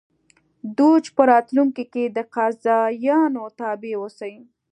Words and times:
دوج 0.77 1.03
په 1.15 1.23
راتلونکي 1.31 1.83
کې 1.93 2.03
د 2.15 2.17
قاضیانو 2.35 3.43
تابع 3.59 3.93
اوسي. 3.99 4.35